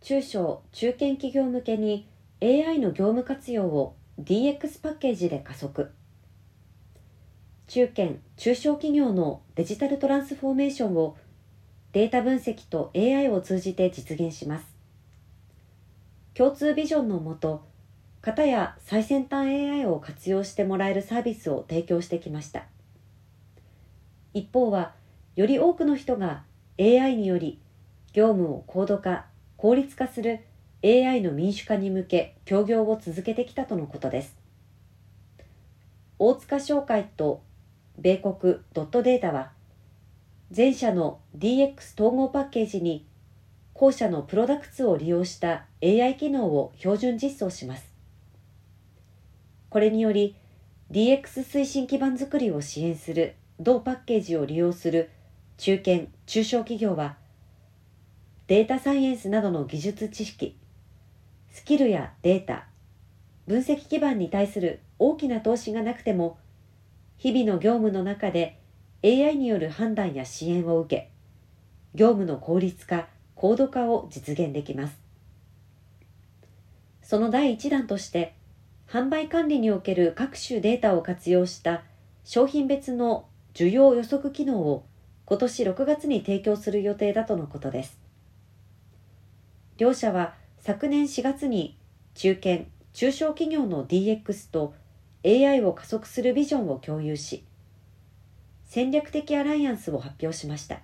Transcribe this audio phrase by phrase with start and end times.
[0.00, 2.08] 中小・中堅企業向けに
[2.42, 5.92] AI の業務活用を DX パッケージで加速。
[7.66, 11.16] 中堅・中小企業のデジタルトランスフォーメーションを
[11.92, 14.64] データ分析と AI を通じて実現します。
[16.34, 17.62] 共通ビジョンのもと
[18.22, 22.64] 型や最先端 AI を活用してもらえるサービスを提供してきました。
[24.32, 24.94] 一方は
[25.36, 26.44] より多くの人が
[26.78, 27.60] AI により
[28.12, 29.26] 業務を高度化
[29.60, 30.40] 効率化する
[30.82, 34.34] AI の民主化に向け協業を続けてきたとのことです。
[36.18, 37.42] 大塚商会と
[37.98, 39.52] 米国ドットデータは
[40.56, 43.04] 前者の DX 統合パッケージに
[43.74, 47.92] 後者のプロダクツを利用した AI 機能を標準実装します。
[49.68, 50.36] これにより
[50.90, 55.10] DX 推進基盤づくりを支援する同パッケージを利用する
[55.58, 57.19] 中堅・中小企業は
[58.50, 60.58] データサイエンスなどの技術知識
[61.52, 62.66] スキルやデータ
[63.46, 66.36] 分析基盤に対する大きな投資がなくても
[67.16, 68.58] 日々の業務の中で
[69.04, 71.12] AI による判断や支援を受け
[71.94, 75.00] 業務の効率化高度化を実現できます。
[77.02, 78.34] その第一弾として
[78.88, 81.84] 販売管理における各種データを活用した
[82.24, 84.84] 商品別の需要予測機能を
[85.24, 88.09] 今年6月に提供する予定だとのことです。
[89.80, 91.78] 両社は昨年4月に
[92.12, 94.74] 中堅・中小企業の DX と
[95.24, 97.46] AI を加速するビジョンを共有し
[98.66, 100.80] 戦略的アライアンスを発表しました。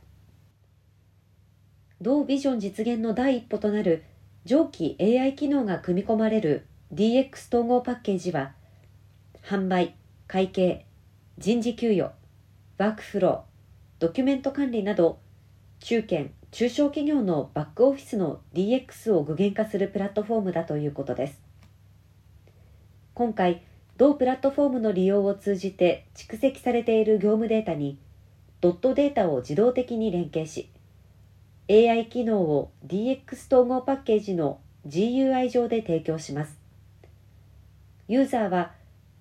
[2.01, 4.03] 同ビジョン実現の第一歩となる
[4.47, 8.55] 上記 AI 機能が組み込まれる DX 統合パッケージは
[9.45, 9.95] 販売、
[10.27, 10.87] 会計、
[11.37, 12.13] 人事給与、
[12.79, 15.19] ワークフロー、ドキュメント管理など
[15.81, 21.43] 中堅・中小企業のバックオフィスの DX を具現化するプラットフォームだということです。
[23.13, 23.61] 今回
[23.99, 27.99] 同プラットフォームの利用を通じて蓄積されている業務データに
[28.63, 30.71] ドットデータを自動的に連携し
[31.69, 34.59] AI 機能を DX 統合パッケージの
[34.89, 36.59] GUI 上で提供します。
[38.09, 38.73] ユーザーは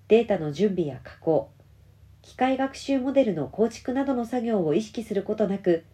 [0.08, 1.50] データの準備や加工
[2.22, 5.84] 機械学習モデルの構築などの作業を意識することなく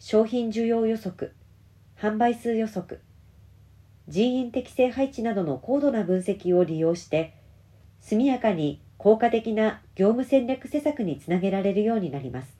[0.00, 1.34] 商品需要予測、
[2.00, 3.00] 販売数予測、
[4.06, 7.34] 人員適正配置などの高度な分析を利用して、
[8.00, 12.56] 速やかに効果的な業務戦略施策につなげられるようになります。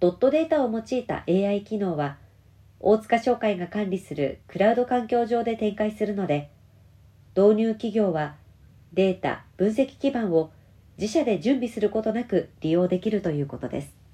[0.00, 2.16] ドットデータを用いた AI 機能は、
[2.80, 6.50] 大塚商会が管理するクラウド環境上で展開するので、
[7.36, 8.36] 導入企業は
[8.94, 10.50] データ、分析基盤を
[10.96, 14.05] 自社で準備することなく利用できるということです。